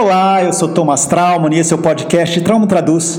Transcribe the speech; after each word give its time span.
Olá, 0.00 0.42
eu 0.42 0.50
sou 0.50 0.72
Thomas 0.72 1.04
Trauman 1.04 1.54
e 1.54 1.58
esse 1.58 1.74
é 1.74 1.76
o 1.76 1.82
podcast 1.82 2.40
Trauma 2.40 2.66
Traduz, 2.66 3.18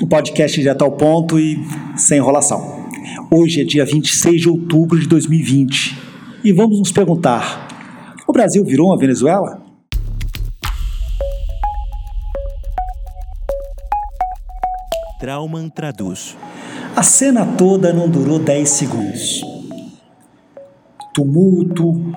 o 0.00 0.06
um 0.06 0.08
podcast 0.08 0.58
direto 0.58 0.82
ao 0.82 0.90
ponto 0.92 1.38
e 1.38 1.62
sem 1.98 2.16
enrolação. 2.16 2.88
Hoje 3.30 3.60
é 3.60 3.64
dia 3.64 3.84
26 3.84 4.40
de 4.40 4.48
outubro 4.48 4.98
de 4.98 5.06
2020 5.06 5.98
e 6.42 6.50
vamos 6.50 6.78
nos 6.78 6.90
perguntar: 6.90 7.68
o 8.26 8.32
Brasil 8.32 8.64
virou 8.64 8.86
uma 8.86 8.96
Venezuela? 8.96 9.60
Trauman 15.20 15.68
traduz. 15.68 16.38
A 16.96 17.02
cena 17.02 17.44
toda 17.44 17.92
não 17.92 18.08
durou 18.08 18.38
10 18.38 18.66
segundos. 18.66 19.42
Tumulto, 21.12 22.14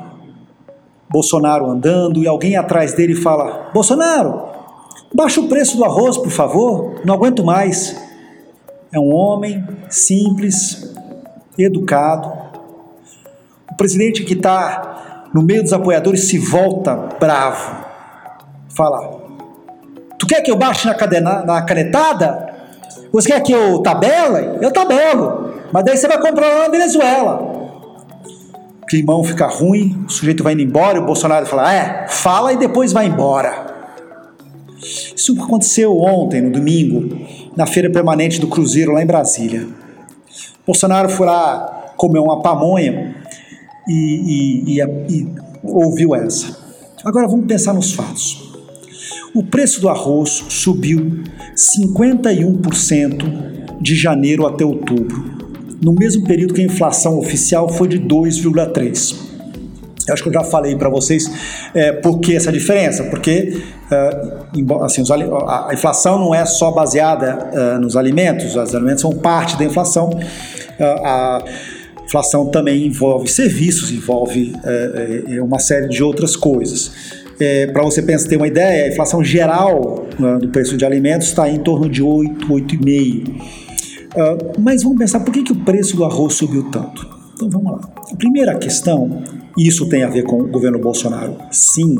Bolsonaro 1.10 1.70
andando 1.70 2.22
e 2.22 2.28
alguém 2.28 2.56
atrás 2.58 2.94
dele 2.94 3.16
fala: 3.16 3.70
Bolsonaro, 3.74 4.44
baixa 5.14 5.40
o 5.40 5.48
preço 5.48 5.78
do 5.78 5.86
arroz, 5.86 6.18
por 6.18 6.32
favor, 6.32 6.96
não 7.06 7.14
aguento 7.14 7.44
mais. 7.44 7.96
É 8.92 9.00
um 9.00 9.14
homem 9.14 9.66
simples, 9.90 10.94
educado. 11.58 12.32
O 13.72 13.76
presidente 13.76 14.24
que 14.24 14.34
está 14.34 15.26
no 15.34 15.42
meio 15.42 15.64
dos 15.64 15.74
apoiadores 15.74 16.28
se 16.28 16.38
volta 16.38 16.96
bravo. 17.20 17.86
Fala: 18.70 19.22
Tu 20.20 20.28
quer 20.28 20.42
que 20.42 20.52
eu 20.52 20.58
baixe 20.58 20.88
na, 20.88 20.94
cadena, 20.94 21.44
na 21.46 21.62
canetada? 21.62 22.48
Você 23.14 23.30
quer 23.30 23.42
que 23.42 23.54
eu 23.54 23.80
tabela? 23.82 24.58
Eu 24.62 24.72
tabelo. 24.72 25.54
Mas 25.72 25.86
daí 25.86 25.98
você 25.98 26.08
vai 26.08 26.20
comprar 26.20 26.48
lá 26.48 26.64
na 26.64 26.70
Venezuela 26.70 27.57
climão 28.88 29.24
fica 29.24 29.48
ruim, 29.48 30.06
o 30.08 30.10
sujeito 30.10 30.44
vai 30.44 30.54
indo 30.54 30.62
embora 30.62 31.00
o 31.00 31.06
Bolsonaro 31.06 31.46
fala: 31.46 31.74
é, 31.74 32.08
fala 32.08 32.54
e 32.54 32.58
depois 32.58 32.94
vai 32.94 33.08
embora. 33.08 33.76
Isso 35.16 35.34
aconteceu 35.42 35.98
ontem, 35.98 36.42
no 36.42 36.52
domingo, 36.52 37.18
na 37.56 37.66
feira 37.66 37.90
permanente 37.90 38.40
do 38.40 38.48
Cruzeiro, 38.48 38.92
lá 38.94 39.02
em 39.02 39.06
Brasília. 39.06 39.68
Bolsonaro 40.66 41.10
foi 41.10 41.26
lá 41.26 41.94
comer 41.98 42.20
uma 42.20 42.42
pamonha 42.42 43.16
e, 43.88 43.94
e, 43.94 44.80
e, 44.80 44.82
e 45.10 45.28
ouviu 45.64 46.14
essa. 46.16 46.56
Agora 47.04 47.28
vamos 47.28 47.48
pensar 47.48 47.74
nos 47.74 47.92
fatos. 47.92 48.48
O 49.34 49.44
preço 49.44 49.82
do 49.82 49.90
arroz 49.90 50.46
subiu 50.50 51.24
51% 51.56 53.82
de 53.82 53.96
janeiro 53.96 54.46
até 54.48 54.64
outubro 54.66 55.37
no 55.82 55.94
mesmo 55.94 56.26
período 56.26 56.54
que 56.54 56.62
a 56.62 56.66
inflação 56.66 57.18
oficial 57.20 57.70
foi 57.70 57.88
de 57.88 58.00
2,3%. 58.00 59.28
Eu 60.08 60.14
acho 60.14 60.24
que 60.24 60.30
eu 60.30 60.34
já 60.34 60.44
falei 60.44 60.74
para 60.76 60.88
vocês 60.88 61.30
é, 61.74 61.92
por 61.92 62.20
que 62.20 62.34
essa 62.34 62.50
diferença, 62.50 63.04
porque 63.06 63.62
uh, 63.92 64.84
assim, 64.84 65.02
os, 65.02 65.12
a, 65.12 65.70
inflação 65.74 66.18
não 66.18 66.34
é 66.34 66.46
só 66.46 66.72
baseada 66.72 67.50
uh, 67.52 67.80
nos 67.82 67.98
alimentos, 67.98 68.56
os 68.56 68.74
alimentos 68.74 69.02
são 69.02 69.12
parte 69.12 69.58
da 69.58 69.66
inflação. 69.66 70.10
Uh, 70.10 70.84
a 71.04 71.44
inflação 72.06 72.46
também 72.46 72.86
envolve 72.86 73.28
serviços, 73.28 73.92
envolve 73.92 74.54
uma 75.42 75.60
série 75.60 75.90
de 75.90 76.02
outras 76.02 76.38
coisas. 76.38 76.90
É, 77.38 77.68
para 77.68 77.84
você 77.84 78.02
pensar, 78.02 78.30
ter 78.30 78.38
uma 78.38 78.48
ideia, 78.48 78.86
a 78.86 78.88
inflação 78.88 79.22
geral 79.22 80.08
do 80.40 80.48
preço 80.48 80.78
de 80.78 80.86
alimentos 80.86 81.28
está 81.28 81.50
em 81.50 81.60
torno 81.60 81.90
de 81.90 82.02
8, 82.02 82.48
8,5%. 82.48 83.67
Uh, 84.18 84.60
mas 84.60 84.82
vamos 84.82 84.98
pensar 84.98 85.20
por 85.20 85.32
que, 85.32 85.44
que 85.44 85.52
o 85.52 85.56
preço 85.56 85.96
do 85.96 86.04
arroz 86.04 86.34
subiu 86.34 86.64
tanto. 86.72 87.08
Então 87.36 87.48
vamos 87.52 87.72
lá. 87.72 87.80
A 88.12 88.16
primeira 88.16 88.56
questão, 88.56 89.22
e 89.56 89.68
isso 89.68 89.88
tem 89.88 90.04
a 90.04 90.10
ver 90.10 90.24
com 90.24 90.42
o 90.42 90.48
governo 90.48 90.80
Bolsonaro, 90.80 91.36
sim, 91.52 91.96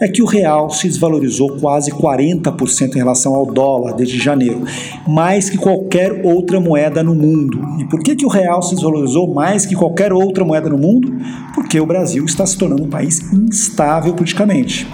é 0.00 0.06
que 0.06 0.22
o 0.22 0.24
real 0.24 0.70
se 0.70 0.86
desvalorizou 0.86 1.56
quase 1.58 1.90
40% 1.90 2.94
em 2.94 2.98
relação 2.98 3.34
ao 3.34 3.44
dólar 3.44 3.94
desde 3.94 4.20
janeiro, 4.20 4.62
mais 5.04 5.50
que 5.50 5.58
qualquer 5.58 6.24
outra 6.24 6.60
moeda 6.60 7.02
no 7.02 7.12
mundo. 7.12 7.60
E 7.80 7.84
por 7.86 8.00
que, 8.04 8.14
que 8.14 8.24
o 8.24 8.28
real 8.28 8.62
se 8.62 8.76
desvalorizou 8.76 9.34
mais 9.34 9.66
que 9.66 9.74
qualquer 9.74 10.12
outra 10.12 10.44
moeda 10.44 10.68
no 10.68 10.78
mundo? 10.78 11.12
Porque 11.52 11.80
o 11.80 11.86
Brasil 11.86 12.24
está 12.24 12.46
se 12.46 12.56
tornando 12.56 12.84
um 12.84 12.88
país 12.88 13.32
instável 13.32 14.14
politicamente. 14.14 14.86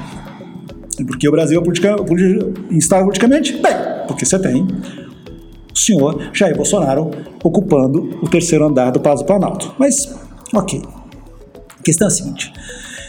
E 0.99 1.05
por 1.05 1.19
que 1.19 1.29
o 1.29 1.31
Brasil 1.31 1.61
é 1.61 1.63
politica, 1.63 1.97
instável 2.71 3.05
politicamente? 3.05 3.53
Bem, 3.53 3.75
porque 4.09 4.25
você 4.25 4.39
tem 4.39 4.67
o 5.73 5.79
senhor 5.79 6.31
Jair 6.33 6.57
Bolsonaro 6.57 7.11
ocupando 7.43 8.19
o 8.23 8.29
terceiro 8.29 8.67
andar 8.67 8.91
do 8.91 9.01
Palácio 9.01 9.25
do 9.25 9.29
Planalto. 9.29 9.75
Mas, 9.79 10.15
ok. 10.55 10.83
A 11.79 11.83
questão 11.83 12.07
é 12.07 12.11
a 12.11 12.15
seguinte: 12.15 12.53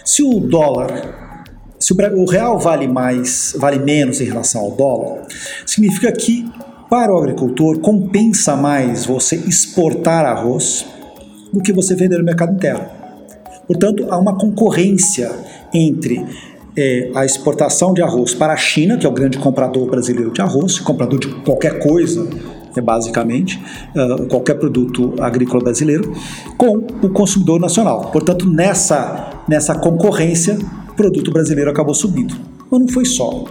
se 0.06 0.24
o 0.24 0.40
dólar, 0.40 1.44
se 1.80 1.94
o 1.94 2.26
real 2.26 2.58
vale 2.60 2.88
mais, 2.88 3.56
vale 3.58 3.80
menos 3.80 4.22
em 4.22 4.26
relação 4.26 4.62
ao 4.62 4.72
dólar, 4.72 5.28
significa 5.66 6.12
que 6.12 6.50
para 6.90 7.14
o 7.14 7.18
agricultor 7.18 7.80
compensa 7.80 8.56
mais 8.56 9.06
você 9.06 9.36
exportar 9.36 10.26
arroz 10.26 10.86
do 11.52 11.62
que 11.62 11.74
você 11.74 11.96
vender 11.96 12.18
no 12.18 12.24
mercado 12.24 12.54
interno. 12.54 12.86
Portanto, 13.68 14.06
há 14.10 14.18
uma 14.18 14.38
concorrência 14.38 15.32
entre 15.74 16.24
é, 16.76 17.12
a 17.16 17.26
exportação 17.26 17.94
de 17.94 18.02
arroz 18.02 18.34
para 18.34 18.54
a 18.54 18.58
China, 18.58 18.98
que 18.98 19.06
é 19.06 19.10
o 19.10 19.12
grande 19.12 19.38
comprador 19.38 19.90
brasileiro 19.90 20.32
de 20.32 20.42
arroz, 20.42 20.80
comprador 20.80 21.20
de 21.20 21.28
qualquer 21.42 21.80
coisa, 21.80 22.28
basicamente, 22.82 23.62
uh, 23.96 24.26
qualquer 24.28 24.56
produto 24.56 25.14
agrícola 25.20 25.64
brasileiro, 25.64 26.14
com 26.58 26.78
o 27.02 27.10
consumidor 27.10 27.60
nacional. 27.60 28.10
Portanto, 28.12 28.50
nessa, 28.50 29.44
nessa 29.48 29.76
concorrência, 29.76 30.58
o 30.90 30.94
produto 30.94 31.32
brasileiro 31.32 31.70
acabou 31.70 31.94
subindo. 31.94 32.36
Mas 32.70 32.80
não 32.80 32.88
foi 32.88 33.06
só. 33.06 33.46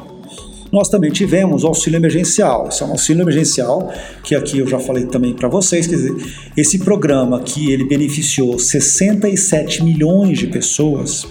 Nós 0.72 0.88
também 0.88 1.10
tivemos 1.10 1.64
o 1.64 1.66
auxílio 1.66 1.98
emergencial. 1.98 2.68
Esse 2.68 2.82
é 2.82 2.86
um 2.86 2.92
auxílio 2.92 3.22
emergencial 3.22 3.92
que 4.24 4.34
aqui 4.34 4.58
eu 4.58 4.66
já 4.66 4.78
falei 4.78 5.04
também 5.04 5.34
para 5.34 5.46
vocês. 5.46 5.86
Quer 5.86 5.96
dizer, 5.96 6.16
esse 6.56 6.78
programa 6.78 7.40
que 7.40 7.70
ele 7.70 7.84
beneficiou 7.84 8.58
67 8.58 9.84
milhões 9.84 10.38
de 10.38 10.46
pessoas, 10.46 11.26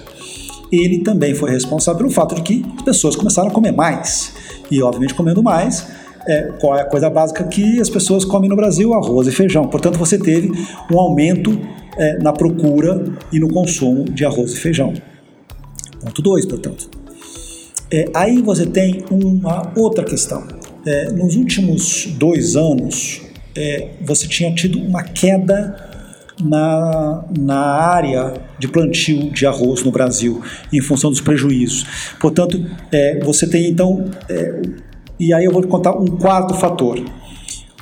ele 0.71 0.99
também 0.99 1.33
foi 1.33 1.49
responsável 1.49 1.97
pelo 1.97 2.11
fato 2.11 2.35
de 2.35 2.43
que 2.43 2.63
as 2.77 2.83
pessoas 2.83 3.15
começaram 3.15 3.49
a 3.49 3.51
comer 3.51 3.71
mais. 3.71 4.31
E, 4.69 4.79
obviamente, 4.83 5.15
comendo 5.15 5.41
mais, 5.41 5.87
é, 6.27 6.51
qual 6.59 6.77
é 6.77 6.81
a 6.81 6.85
coisa 6.85 7.09
básica 7.09 7.43
que 7.43 7.79
as 7.79 7.89
pessoas 7.89 8.23
comem 8.25 8.49
no 8.49 8.55
Brasil? 8.55 8.93
Arroz 8.93 9.27
e 9.27 9.31
feijão. 9.31 9.67
Portanto, 9.67 9.97
você 9.97 10.17
teve 10.17 10.51
um 10.91 10.99
aumento 10.99 11.59
é, 11.97 12.17
na 12.19 12.33
procura 12.33 13.03
e 13.31 13.39
no 13.39 13.49
consumo 13.49 14.05
de 14.05 14.25
arroz 14.25 14.53
e 14.53 14.57
feijão. 14.57 14.93
Ponto 15.99 16.21
2, 16.21 16.45
portanto. 16.45 16.89
É, 17.91 18.05
aí 18.13 18.41
você 18.41 18.65
tem 18.65 19.03
uma 19.11 19.71
outra 19.75 20.03
questão. 20.03 20.47
É, 20.85 21.11
nos 21.11 21.35
últimos 21.35 22.07
dois 22.17 22.55
anos, 22.55 23.21
é, 23.55 23.89
você 24.01 24.27
tinha 24.27 24.53
tido 24.53 24.79
uma 24.79 25.03
queda 25.03 25.91
na, 26.43 27.25
na 27.37 27.59
área 27.59 28.33
de 28.57 28.67
plantio 28.67 29.29
de 29.31 29.45
arroz 29.45 29.83
no 29.83 29.91
Brasil, 29.91 30.41
em 30.71 30.81
função 30.81 31.09
dos 31.09 31.21
prejuízos. 31.21 31.85
Portanto, 32.19 32.65
é, 32.91 33.19
você 33.19 33.47
tem 33.47 33.69
então. 33.69 34.09
É, 34.29 34.61
e 35.21 35.31
aí 35.35 35.45
eu 35.45 35.51
vou 35.51 35.61
contar 35.67 35.91
um 35.91 36.07
quarto 36.07 36.55
fator. 36.55 36.99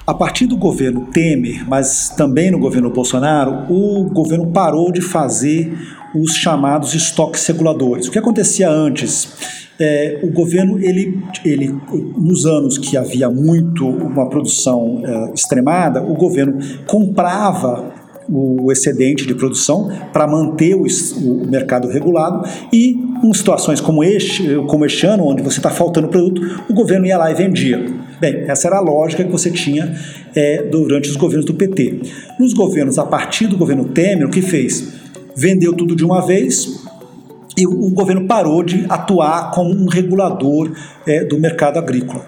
A 0.06 0.14
partir 0.14 0.46
do 0.46 0.58
governo 0.58 1.06
Temer, 1.06 1.66
mas 1.70 2.10
também 2.10 2.52
no 2.52 2.60
governo 2.60 2.90
Bolsonaro, 2.90 3.72
o 3.72 4.10
governo 4.10 4.48
parou 4.48 4.92
de 4.92 5.00
fazer 5.00 5.72
os 6.14 6.34
chamados 6.34 6.94
estoques 6.94 7.46
reguladores. 7.48 8.08
O 8.08 8.12
que 8.12 8.20
acontecia 8.20 8.70
antes? 8.70 9.30
É, 9.80 10.20
o 10.22 10.32
governo, 10.34 10.80
ele, 10.80 11.24
ele, 11.46 11.74
nos 12.18 12.46
anos 12.46 12.78
que 12.78 12.98
havia 12.98 13.30
muito 13.30 13.88
uma 13.88 14.28
produção 14.28 15.02
é, 15.06 15.34
extremada, 15.34 16.04
o 16.04 16.16
governo 16.16 16.60
comprava 16.86 17.94
o 18.32 18.72
excedente 18.72 19.26
de 19.26 19.34
produção 19.34 19.92
para 20.14 20.28
manter 20.28 20.76
o, 20.76 20.86
o, 20.86 21.48
mercado 21.48 21.88
regulado 21.88 22.48
e 22.72 22.98
em 23.24 23.34
situações 23.34 23.82
como 23.82 24.04
este, 24.04 24.56
como 24.68 24.86
este 24.86 25.06
ano, 25.06 25.26
onde 25.26 25.42
você 25.42 25.58
está 25.60 25.70
faltando 25.70 26.08
produto, 26.08 26.42
o 26.70 26.74
governo 26.74 27.06
ia 27.06 27.18
lá 27.18 27.31
e 27.31 27.34
vendia. 27.34 27.86
Bem, 28.20 28.44
essa 28.48 28.68
era 28.68 28.78
a 28.78 28.81
lógica 28.81 29.24
que 29.24 29.31
você 29.31 29.50
tinha 29.50 29.96
é, 30.36 30.64
durante 30.64 31.10
os 31.10 31.16
governos 31.16 31.46
do 31.46 31.54
PT. 31.54 32.02
Nos 32.40 32.54
governos, 32.54 33.00
a 33.00 33.06
partir 33.06 33.48
do 33.48 33.58
governo 33.58 33.86
Temer, 33.86 34.28
o 34.28 34.30
que 34.30 34.42
fez? 34.42 34.94
Vendeu 35.36 35.74
tudo 35.74 35.96
de 35.96 36.04
uma 36.04 36.25
vez, 36.25 36.84
e 37.58 37.66
o 37.66 37.90
governo 37.90 38.25
parou 38.28 38.64
de 38.64 38.86
atuar 38.88 39.52
como 39.52 39.70
um 39.70 39.88
regulador 39.88 40.72
é, 41.06 41.24
do 41.24 41.38
mercado 41.40 41.78
agrícola. 41.78 42.25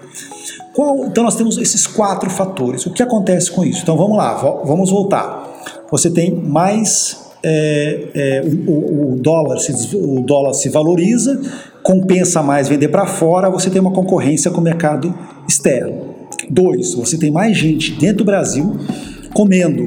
Qual, 0.74 1.06
então 1.06 1.22
nós 1.22 1.36
temos 1.36 1.58
esses 1.58 1.86
quatro 1.86 2.30
fatores. 2.30 2.86
O 2.86 2.92
que 2.92 3.02
acontece 3.02 3.50
com 3.50 3.64
isso? 3.64 3.82
Então 3.82 3.96
vamos 3.96 4.16
lá, 4.16 4.34
vamos 4.64 4.90
voltar 4.90 5.51
você 5.90 6.10
tem 6.10 6.34
mais 6.34 7.22
é, 7.44 8.08
é, 8.14 8.42
o, 8.66 9.14
o, 9.14 9.16
dólar 9.18 9.58
se, 9.58 9.96
o 9.96 10.20
dólar 10.20 10.54
se 10.54 10.68
valoriza, 10.68 11.40
compensa 11.82 12.42
mais 12.42 12.68
vender 12.68 12.88
para 12.88 13.06
fora, 13.06 13.50
você 13.50 13.68
tem 13.68 13.80
uma 13.80 13.92
concorrência 13.92 14.50
com 14.50 14.60
o 14.60 14.64
mercado 14.64 15.12
externo. 15.48 16.14
Dois, 16.48 16.94
você 16.94 17.18
tem 17.18 17.30
mais 17.30 17.56
gente 17.56 17.92
dentro 17.92 18.18
do 18.18 18.24
Brasil 18.24 18.76
comendo, 19.34 19.86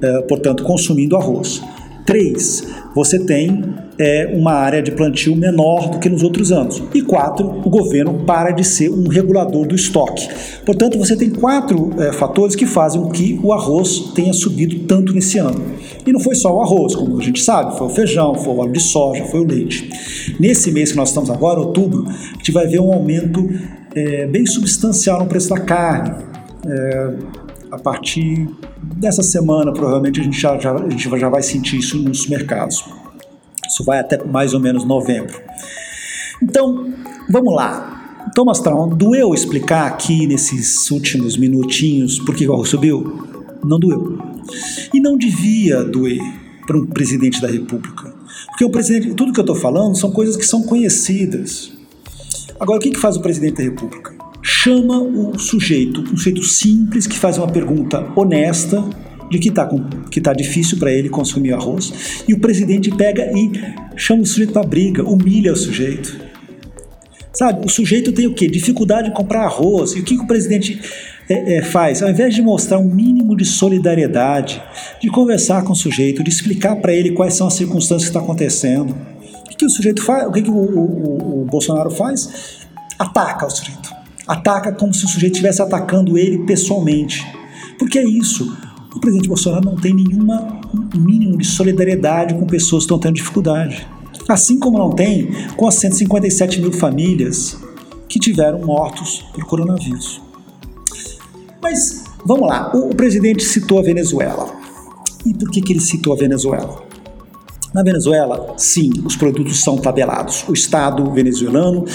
é, 0.00 0.22
portanto, 0.22 0.62
consumindo 0.62 1.16
arroz. 1.16 1.62
Três, 2.04 2.66
você 2.94 3.18
tem 3.18 3.64
é, 3.98 4.30
uma 4.34 4.52
área 4.52 4.82
de 4.82 4.92
plantio 4.92 5.34
menor 5.36 5.88
do 5.88 5.98
que 5.98 6.08
nos 6.08 6.22
outros 6.22 6.52
anos. 6.52 6.82
E 6.94 7.02
quatro, 7.02 7.46
o 7.46 7.70
governo 7.70 8.24
para 8.24 8.50
de 8.50 8.64
ser 8.64 8.90
um 8.90 9.08
regulador 9.08 9.66
do 9.66 9.74
estoque. 9.74 10.28
Portanto, 10.64 10.98
você 10.98 11.16
tem 11.16 11.30
quatro 11.30 11.90
é, 12.00 12.12
fatores 12.12 12.54
que 12.54 12.66
fazem 12.66 13.02
com 13.02 13.10
que 13.10 13.38
o 13.42 13.52
arroz 13.52 14.12
tenha 14.14 14.32
subido 14.32 14.80
tanto 14.86 15.12
nesse 15.12 15.38
ano. 15.38 15.62
E 16.06 16.12
não 16.12 16.20
foi 16.20 16.34
só 16.34 16.54
o 16.54 16.60
arroz, 16.60 16.94
como 16.94 17.18
a 17.18 17.22
gente 17.22 17.40
sabe, 17.40 17.76
foi 17.78 17.86
o 17.86 17.90
feijão, 17.90 18.34
foi 18.34 18.52
o 18.52 18.58
óleo 18.58 18.72
de 18.72 18.80
soja, 18.80 19.24
foi 19.24 19.40
o 19.40 19.44
leite. 19.44 19.88
Nesse 20.38 20.70
mês 20.72 20.90
que 20.90 20.96
nós 20.96 21.08
estamos 21.08 21.30
agora, 21.30 21.60
outubro, 21.60 22.04
a 22.08 22.36
gente 22.36 22.52
vai 22.52 22.66
ver 22.66 22.80
um 22.80 22.92
aumento 22.92 23.48
é, 23.94 24.26
bem 24.26 24.46
substancial 24.46 25.20
no 25.20 25.26
preço 25.26 25.50
da 25.50 25.60
carne. 25.60 26.14
É, 26.66 27.12
a 27.72 27.78
partir 27.78 28.46
dessa 28.82 29.22
semana, 29.22 29.72
provavelmente, 29.72 30.20
a 30.20 30.22
gente 30.22 30.38
já, 30.38 30.58
já, 30.58 30.74
a 30.74 30.90
gente 30.90 31.08
já 31.18 31.28
vai 31.30 31.42
sentir 31.42 31.78
isso 31.78 31.96
nos 31.98 32.26
mercados. 32.28 32.84
Isso 33.66 33.82
vai 33.82 33.98
até 33.98 34.22
mais 34.22 34.52
ou 34.52 34.60
menos 34.60 34.84
novembro. 34.84 35.40
Então, 36.42 36.92
vamos 37.30 37.54
lá. 37.54 38.28
Thomas 38.34 38.60
Traum, 38.60 38.90
doeu 38.90 39.32
explicar 39.32 39.86
aqui 39.86 40.26
nesses 40.26 40.90
últimos 40.90 41.38
minutinhos 41.38 42.18
por 42.18 42.34
que 42.34 42.46
o 42.46 42.52
arroz 42.52 42.68
subiu? 42.68 43.26
Não 43.64 43.80
doeu. 43.80 44.18
E 44.92 45.00
não 45.00 45.16
devia 45.16 45.82
doer 45.82 46.20
para 46.66 46.76
um 46.76 46.86
presidente 46.86 47.40
da 47.40 47.48
República. 47.48 48.12
Porque 48.48 48.66
o 48.66 48.70
presidente, 48.70 49.14
tudo 49.14 49.32
que 49.32 49.40
eu 49.40 49.44
estou 49.44 49.56
falando 49.56 49.96
são 49.96 50.10
coisas 50.10 50.36
que 50.36 50.44
são 50.44 50.62
conhecidas. 50.62 51.72
Agora, 52.60 52.78
o 52.78 52.82
que, 52.82 52.90
que 52.90 53.00
faz 53.00 53.16
o 53.16 53.22
presidente 53.22 53.56
da 53.56 53.62
República? 53.62 54.11
Chama 54.62 54.96
o 55.00 55.36
sujeito, 55.40 56.02
um 56.02 56.16
sujeito 56.16 56.44
simples 56.44 57.04
que 57.08 57.18
faz 57.18 57.36
uma 57.36 57.48
pergunta 57.48 58.06
honesta 58.14 58.80
de 59.28 59.40
que 59.40 59.48
está 59.48 59.68
que 60.08 60.20
tá 60.20 60.32
difícil 60.32 60.78
para 60.78 60.92
ele 60.92 61.08
consumir 61.08 61.52
arroz, 61.52 62.22
e 62.28 62.34
o 62.34 62.38
presidente 62.38 62.88
pega 62.94 63.28
e 63.36 63.50
chama 63.96 64.22
o 64.22 64.26
sujeito 64.26 64.52
para 64.52 64.62
briga, 64.62 65.02
humilha 65.02 65.52
o 65.52 65.56
sujeito. 65.56 66.16
Sabe, 67.32 67.66
o 67.66 67.68
sujeito 67.68 68.12
tem 68.12 68.28
o 68.28 68.34
quê? 68.34 68.46
Dificuldade 68.46 69.08
em 69.08 69.12
comprar 69.12 69.44
arroz. 69.44 69.92
E 69.92 70.00
o 70.00 70.04
que, 70.04 70.16
que 70.16 70.22
o 70.22 70.26
presidente 70.26 70.80
é, 71.28 71.56
é, 71.56 71.62
faz? 71.62 72.02
Ao 72.02 72.10
invés 72.10 72.34
de 72.34 72.42
mostrar 72.42 72.78
um 72.78 72.84
mínimo 72.84 73.34
de 73.34 73.44
solidariedade, 73.44 74.62
de 75.00 75.08
conversar 75.08 75.64
com 75.64 75.72
o 75.72 75.76
sujeito, 75.76 76.22
de 76.22 76.30
explicar 76.30 76.76
para 76.76 76.92
ele 76.92 77.12
quais 77.12 77.34
são 77.34 77.48
as 77.48 77.54
circunstâncias 77.54 78.02
que 78.02 78.10
estão 78.10 78.22
acontecendo, 78.22 78.90
o 78.90 79.48
que, 79.48 79.56
que 79.56 79.64
o 79.64 79.70
sujeito 79.70 80.04
faz? 80.04 80.28
O 80.28 80.30
que, 80.30 80.42
que 80.42 80.50
o, 80.50 80.54
o, 80.54 81.42
o 81.42 81.44
Bolsonaro 81.46 81.90
faz? 81.90 82.60
Ataca 82.98 83.46
o 83.46 83.50
sujeito 83.50 83.91
ataca 84.26 84.72
como 84.72 84.92
se 84.92 85.04
o 85.04 85.08
sujeito 85.08 85.34
estivesse 85.34 85.62
atacando 85.62 86.16
ele 86.16 86.38
pessoalmente. 86.44 87.26
Porque 87.78 87.98
é 87.98 88.04
isso. 88.04 88.56
O 88.94 89.00
presidente 89.00 89.28
Bolsonaro 89.28 89.64
não 89.64 89.76
tem 89.76 89.94
nenhuma 89.94 90.60
mínimo 90.94 91.36
de 91.38 91.46
solidariedade 91.46 92.34
com 92.34 92.46
pessoas 92.46 92.82
que 92.82 92.86
estão 92.86 92.98
tendo 92.98 93.14
dificuldade. 93.14 93.86
Assim 94.28 94.58
como 94.58 94.78
não 94.78 94.90
tem 94.90 95.30
com 95.56 95.66
as 95.66 95.76
157 95.76 96.60
mil 96.60 96.72
famílias 96.72 97.58
que 98.08 98.18
tiveram 98.18 98.60
mortos 98.60 99.24
por 99.32 99.44
coronavírus. 99.44 100.20
Mas 101.62 102.04
vamos 102.24 102.48
lá, 102.48 102.70
o, 102.74 102.94
presidente 102.94 103.42
citou 103.42 103.78
a 103.78 103.82
Venezuela. 103.82 104.52
E 105.24 105.32
por 105.32 105.50
que, 105.50 105.62
que 105.62 105.72
ele 105.72 105.80
citou 105.80 106.12
a 106.12 106.16
Venezuela? 106.16 106.82
Na 107.72 107.82
Venezuela, 107.82 108.54
sim, 108.58 108.90
os 109.04 109.16
produtos 109.16 109.62
são 109.62 109.78
tabelados. 109.78 110.44
O 110.46 110.52
Estado 110.52 111.10
venezuelano 111.10 111.86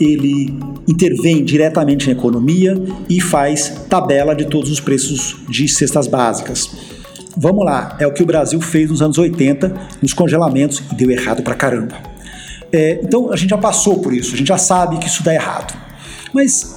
ele 0.00 0.54
intervém 0.86 1.44
diretamente 1.44 2.06
na 2.06 2.12
economia 2.12 2.80
e 3.08 3.20
faz 3.20 3.86
tabela 3.88 4.34
de 4.34 4.46
todos 4.46 4.70
os 4.70 4.80
preços 4.80 5.36
de 5.48 5.68
cestas 5.68 6.06
básicas. 6.06 6.70
Vamos 7.36 7.64
lá, 7.64 7.96
é 8.00 8.06
o 8.06 8.12
que 8.12 8.22
o 8.22 8.26
Brasil 8.26 8.60
fez 8.60 8.90
nos 8.90 9.00
anos 9.00 9.16
80, 9.16 9.72
nos 10.02 10.12
congelamentos, 10.12 10.82
e 10.90 10.94
deu 10.94 11.10
errado 11.10 11.42
pra 11.42 11.54
caramba. 11.54 11.94
É, 12.72 13.00
então 13.02 13.32
a 13.32 13.36
gente 13.36 13.50
já 13.50 13.58
passou 13.58 14.00
por 14.00 14.12
isso, 14.12 14.34
a 14.34 14.36
gente 14.36 14.48
já 14.48 14.58
sabe 14.58 14.98
que 14.98 15.06
isso 15.06 15.22
dá 15.22 15.32
errado. 15.32 15.76
Mas, 16.32 16.76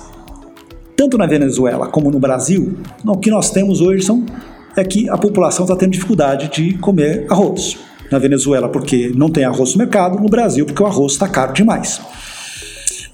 tanto 0.96 1.18
na 1.18 1.26
Venezuela 1.26 1.88
como 1.88 2.12
no 2.12 2.20
Brasil, 2.20 2.78
o 3.04 3.18
que 3.18 3.30
nós 3.30 3.50
temos 3.50 3.82
hoje 3.82 4.04
são, 4.04 4.26
é 4.76 4.84
que 4.84 5.10
a 5.10 5.18
população 5.18 5.66
está 5.66 5.76
tendo 5.76 5.92
dificuldade 5.92 6.50
de 6.50 6.78
comer 6.78 7.26
arroz. 7.30 7.78
Na 8.12 8.20
Venezuela, 8.20 8.68
porque 8.68 9.12
não 9.16 9.30
tem 9.30 9.46
arroz 9.46 9.72
no 9.72 9.80
mercado, 9.80 10.20
no 10.20 10.28
Brasil, 10.28 10.66
porque 10.66 10.84
o 10.84 10.86
arroz 10.86 11.14
está 11.14 11.30
caro 11.30 11.54
demais. 11.54 12.02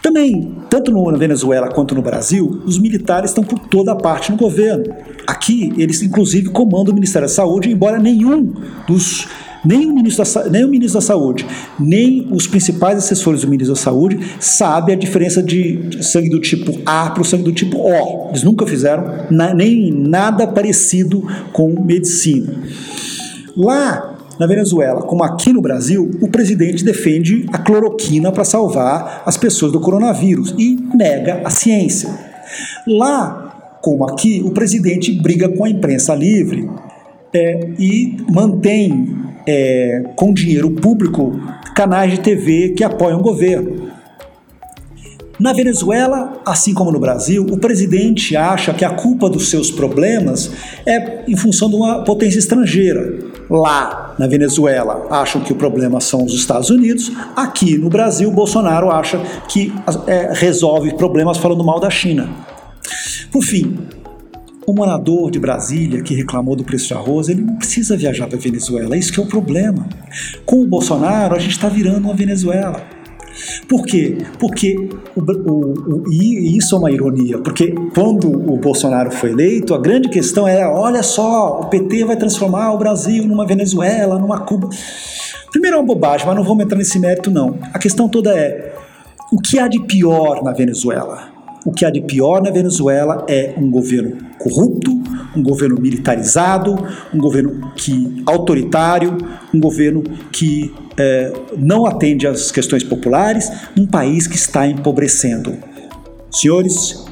Também, 0.08 0.56
tanto 0.70 0.90
na 0.90 1.18
Venezuela 1.18 1.68
quanto 1.68 1.94
no 1.94 2.02
Brasil, 2.02 2.62
os 2.66 2.80
militares 2.80 3.30
estão 3.30 3.44
por 3.44 3.60
toda 3.60 3.94
parte 3.94 4.32
no 4.32 4.38
governo. 4.38 4.86
Aqui, 5.28 5.74
eles 5.76 6.02
inclusive 6.02 6.48
comandam 6.48 6.94
o 6.94 6.96
Ministério 6.96 7.28
da 7.28 7.34
Saúde, 7.34 7.70
embora 7.70 8.00
nenhum 8.00 8.54
dos 8.88 9.28
nem 9.66 9.86
o, 9.92 9.94
ministro 9.94 10.24
da, 10.24 10.50
nem 10.50 10.64
o 10.64 10.70
ministro 10.70 11.02
da 11.02 11.06
Saúde, 11.06 11.46
nem 11.78 12.26
os 12.32 12.48
principais 12.48 12.98
assessores 12.98 13.42
do 13.42 13.50
ministro 13.50 13.76
da 13.76 13.82
Saúde 13.82 14.18
sabe 14.40 14.94
a 14.94 14.96
diferença 14.96 15.44
de 15.44 16.02
sangue 16.02 16.30
do 16.30 16.40
tipo 16.40 16.80
A 16.86 17.10
para 17.10 17.22
o 17.22 17.26
sangue 17.26 17.44
do 17.44 17.52
tipo 17.52 17.78
O. 17.78 18.30
Eles 18.30 18.44
nunca 18.44 18.66
fizeram 18.66 19.26
na, 19.30 19.54
nem 19.54 19.92
nada 19.92 20.48
parecido 20.48 21.22
com 21.52 21.84
medicina. 21.84 22.54
Lá 23.58 24.17
na 24.40 24.46
Venezuela, 24.46 25.02
como 25.02 25.24
aqui 25.24 25.52
no 25.52 25.62
Brasil, 25.62 26.12
o 26.22 26.28
presidente 26.28 26.84
defende 26.84 27.46
a 27.52 27.58
cloroquina 27.58 28.32
para 28.32 28.44
salvar 28.44 29.24
as 29.26 29.38
pessoas 29.38 29.72
do 29.72 29.80
coronavírus 29.80 30.54
e 30.58 30.78
nega 30.94 31.42
a 31.44 31.50
ciência. 31.50 32.10
Lá, 32.86 33.80
como 33.82 34.06
aqui, 34.06 34.42
o 34.46 34.52
presidente 34.52 35.12
briga 35.12 35.50
com 35.50 35.66
a 35.66 35.70
imprensa 35.70 36.14
livre 36.14 36.70
é, 37.34 37.70
e 37.80 38.18
mantém 38.32 39.16
é, 39.48 40.04
com 40.16 40.34
dinheiro 40.34 40.70
público 40.72 41.40
canais 41.76 42.12
de 42.12 42.20
TV 42.20 42.70
que 42.70 42.84
apoiam 42.84 43.20
o 43.20 43.24
governo. 43.24 43.88
Na 45.40 45.54
Venezuela, 45.54 46.42
assim 46.44 46.74
como 46.74 46.92
no 46.92 47.00
Brasil, 47.00 47.46
o 47.46 47.60
presidente 47.60 48.36
acha 48.36 48.74
que 48.74 48.84
a 48.84 48.90
culpa 48.90 49.30
dos 49.30 49.50
seus 49.50 49.70
problemas 49.70 50.52
é 50.84 51.24
em 51.28 51.36
função 51.36 51.70
de 51.70 51.76
uma 51.76 52.04
potência 52.04 52.40
estrangeira. 52.40 53.37
Lá 53.50 54.16
na 54.20 54.28
Venezuela 54.28 55.08
acham 55.10 55.42
que 55.42 55.54
o 55.54 55.56
problema 55.56 56.02
são 56.02 56.26
os 56.26 56.34
Estados 56.34 56.70
Unidos, 56.70 57.12
aqui 57.36 57.78
no 57.78 57.90
Brasil, 57.90 58.30
Bolsonaro 58.32 58.92
acha 58.92 59.20
que 59.48 59.74
é, 60.06 60.32
resolve 60.34 60.94
problemas 60.96 61.38
falando 61.38 61.64
mal 61.64 61.80
da 61.80 61.90
China. 61.90 62.30
Por 63.32 63.44
fim, 63.44 63.78
o 64.66 64.74
morador 64.74 65.32
de 65.32 65.40
Brasília 65.40 66.02
que 66.02 66.14
reclamou 66.14 66.54
do 66.54 66.64
preço 66.64 66.88
de 66.88 66.94
arroz, 66.94 67.30
ele 67.30 67.42
não 67.42 67.56
precisa 67.56 67.96
viajar 67.96 68.28
para 68.28 68.38
a 68.38 68.42
Venezuela, 68.42 68.98
isso 68.98 69.14
que 69.14 69.20
é 69.20 69.24
o 69.24 69.28
problema. 69.28 69.88
Com 70.46 70.62
o 70.62 70.68
Bolsonaro, 70.68 71.36
a 71.36 71.40
gente 71.40 71.52
está 71.52 71.70
virando 71.70 72.06
uma 72.06 72.14
Venezuela. 72.14 72.97
Por 73.68 73.86
quê? 73.86 74.18
Porque, 74.40 74.90
o, 75.16 75.20
o, 75.20 75.74
o, 75.74 76.12
e 76.12 76.58
isso 76.58 76.76
é 76.76 76.80
uma 76.80 76.90
ironia, 76.90 77.38
porque 77.40 77.76
quando 77.94 78.28
o 78.30 78.58
Bolsonaro 78.58 79.12
foi 79.12 79.32
eleito, 79.32 79.74
a 79.74 79.78
grande 79.78 80.10
questão 80.10 80.48
era: 80.48 80.72
olha 80.72 81.04
só, 81.04 81.60
o 81.62 81.66
PT 81.66 82.06
vai 82.06 82.16
transformar 82.16 82.74
o 82.74 82.78
Brasil 82.78 83.26
numa 83.28 83.46
Venezuela, 83.46 84.18
numa 84.18 84.40
Cuba. 84.40 84.70
Primeiro 85.52 85.78
é 85.78 85.80
uma 85.80 85.86
bobagem, 85.86 86.26
mas 86.26 86.36
não 86.36 86.44
vamos 86.44 86.64
entrar 86.64 86.78
nesse 86.78 86.98
mérito, 86.98 87.30
não. 87.30 87.60
A 87.74 87.80
questão 87.80 88.08
toda 88.08 88.34
é: 88.38 88.74
o 89.34 89.42
que 89.42 89.60
há 89.60 89.68
de 89.68 89.82
pior 89.82 90.44
na 90.44 90.54
Venezuela? 90.54 91.37
O 91.68 91.72
que 91.74 91.84
há 91.84 91.90
de 91.90 92.00
pior 92.00 92.42
na 92.42 92.50
Venezuela 92.50 93.26
é 93.28 93.54
um 93.58 93.70
governo 93.70 94.16
corrupto, 94.40 94.90
um 95.36 95.44
governo 95.44 95.78
militarizado, 95.78 96.78
um 97.14 97.18
governo 97.18 97.74
que 97.76 98.24
autoritário, 98.26 99.18
um 99.54 99.60
governo 99.60 100.02
que 100.32 100.74
é, 100.98 101.34
não 101.58 101.86
atende 101.86 102.26
às 102.26 102.52
questões 102.52 102.86
populares, 102.86 103.52
um 103.78 103.86
país 103.86 104.28
que 104.28 104.38
está 104.38 104.66
empobrecendo. 104.66 105.58
Senhores, 106.32 107.06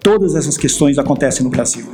todas 0.00 0.36
essas 0.36 0.56
questões 0.56 0.98
acontecem 0.98 1.42
no 1.42 1.50
Brasil. 1.50 1.84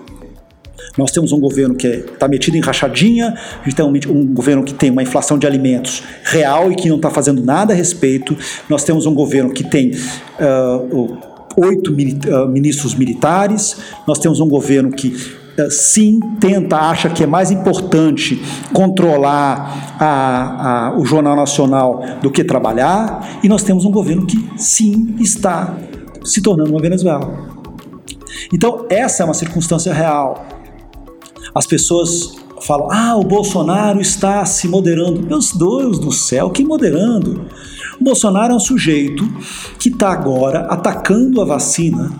Nós 0.98 1.10
temos 1.12 1.32
um 1.32 1.40
governo 1.40 1.74
que 1.74 1.86
está 1.86 2.26
é, 2.26 2.28
metido 2.28 2.58
em 2.58 2.60
rachadinha, 2.60 3.34
a 3.62 3.64
gente 3.64 3.74
tem 3.74 3.86
um, 3.86 4.12
um, 4.14 4.34
governo 4.34 4.62
que 4.62 4.74
tem 4.74 4.90
uma 4.90 5.02
inflação 5.02 5.38
de 5.38 5.46
alimentos 5.46 6.02
real 6.24 6.70
e 6.70 6.74
que 6.74 6.90
não 6.90 6.96
está 6.96 7.08
fazendo 7.08 7.42
nada 7.42 7.72
a 7.72 7.76
respeito. 7.76 8.36
Nós 8.68 8.84
temos 8.84 9.06
um 9.06 9.14
governo 9.14 9.50
que 9.50 9.64
tem 9.64 9.92
uh, 9.92 11.31
oito 11.56 11.92
uh, 11.92 12.48
ministros 12.48 12.94
militares, 12.94 13.76
nós 14.06 14.18
temos 14.18 14.40
um 14.40 14.48
governo 14.48 14.90
que 14.90 15.08
uh, 15.08 15.70
sim 15.70 16.20
tenta, 16.40 16.76
acha 16.76 17.08
que 17.10 17.22
é 17.22 17.26
mais 17.26 17.50
importante 17.50 18.40
controlar 18.72 19.96
a, 19.98 20.88
a, 20.88 20.98
o 20.98 21.04
Jornal 21.04 21.36
Nacional 21.36 22.04
do 22.22 22.30
que 22.30 22.44
trabalhar, 22.44 23.40
e 23.42 23.48
nós 23.48 23.62
temos 23.62 23.84
um 23.84 23.90
governo 23.90 24.26
que 24.26 24.50
sim 24.56 25.16
está 25.20 25.76
se 26.24 26.40
tornando 26.40 26.70
uma 26.70 26.80
Venezuela. 26.80 27.50
Então, 28.52 28.86
essa 28.88 29.22
é 29.22 29.24
uma 29.24 29.34
circunstância 29.34 29.92
real. 29.92 30.46
As 31.54 31.66
pessoas 31.66 32.34
falam: 32.62 32.88
ah, 32.90 33.16
o 33.16 33.24
Bolsonaro 33.24 34.00
está 34.00 34.44
se 34.44 34.68
moderando. 34.68 35.22
Meus 35.22 35.52
Deus 35.52 35.98
do 35.98 36.12
céu, 36.12 36.50
que 36.50 36.64
moderando? 36.64 37.46
Bolsonaro 38.02 38.52
é 38.52 38.56
um 38.56 38.60
sujeito 38.60 39.28
que 39.78 39.88
está 39.88 40.10
agora 40.10 40.60
atacando 40.66 41.40
a 41.40 41.44
vacina 41.44 42.10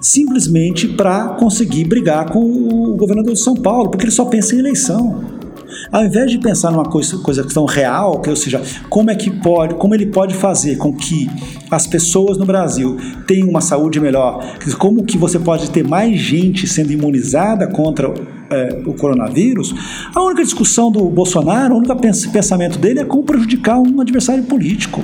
simplesmente 0.00 0.88
para 0.88 1.28
conseguir 1.28 1.84
brigar 1.84 2.28
com 2.30 2.40
o 2.40 2.96
governador 2.96 3.34
de 3.34 3.38
São 3.38 3.54
Paulo, 3.54 3.88
porque 3.88 4.04
ele 4.04 4.12
só 4.12 4.24
pensa 4.24 4.54
em 4.54 4.58
eleição. 4.58 5.42
Ao 5.90 6.04
invés 6.04 6.30
de 6.30 6.38
pensar 6.38 6.70
numa 6.70 6.84
coisa, 6.84 7.18
coisa 7.18 7.42
questão 7.42 7.64
real, 7.64 8.20
que, 8.20 8.28
ou 8.28 8.36
seja, 8.36 8.60
como 8.88 9.10
é 9.10 9.14
que 9.14 9.30
pode, 9.30 9.74
como 9.74 9.94
ele 9.94 10.06
pode 10.06 10.34
fazer 10.34 10.76
com 10.76 10.92
que 10.92 11.30
as 11.70 11.86
pessoas 11.86 12.36
no 12.36 12.44
Brasil 12.44 12.96
tenham 13.26 13.48
uma 13.48 13.60
saúde 13.60 14.00
melhor, 14.00 14.44
como 14.78 15.04
que 15.04 15.16
você 15.16 15.38
pode 15.38 15.70
ter 15.70 15.86
mais 15.86 16.18
gente 16.18 16.66
sendo 16.66 16.92
imunizada 16.92 17.66
contra 17.66 18.12
é, 18.54 18.82
o 18.86 18.94
coronavírus, 18.94 19.74
a 20.14 20.22
única 20.22 20.42
discussão 20.42 20.90
do 20.90 21.04
Bolsonaro, 21.04 21.74
o 21.74 21.78
único 21.78 21.94
pensamento 22.32 22.78
dele 22.78 23.00
é 23.00 23.04
como 23.04 23.22
prejudicar 23.22 23.78
um 23.78 24.00
adversário 24.00 24.44
político. 24.44 25.02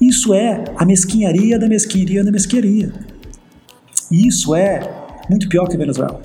Isso 0.00 0.34
é 0.34 0.64
a 0.76 0.84
mesquinharia 0.84 1.58
da 1.58 1.68
mesquinharia 1.68 2.24
da 2.24 2.32
mesquinharia. 2.32 2.92
Isso 4.10 4.54
é 4.54 4.80
muito 5.28 5.48
pior 5.48 5.68
que 5.68 5.76
Venezuela. 5.76 6.20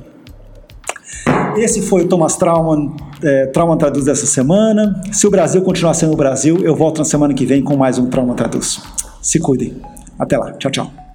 Esse 1.55 1.81
foi 1.81 2.03
o 2.03 2.07
Thomas 2.07 2.35
Trauman, 2.35 2.95
é, 3.23 3.47
Trauma 3.47 3.77
Traduz 3.77 4.05
dessa 4.05 4.25
semana. 4.25 5.01
Se 5.11 5.25
o 5.25 5.31
Brasil 5.31 5.61
continuar 5.61 5.93
sendo 5.93 6.13
o 6.13 6.17
Brasil, 6.17 6.57
eu 6.63 6.75
volto 6.75 6.99
na 6.99 7.05
semana 7.05 7.33
que 7.33 7.45
vem 7.45 7.63
com 7.63 7.75
mais 7.75 7.97
um 7.97 8.07
Trauma 8.07 8.35
Traduz. 8.35 8.81
Se 9.21 9.39
cuidem. 9.39 9.75
Até 10.19 10.37
lá. 10.37 10.53
Tchau, 10.53 10.71
tchau. 10.71 11.06